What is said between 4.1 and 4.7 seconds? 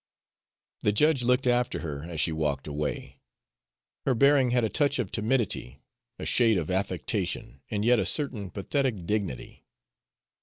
bearing had a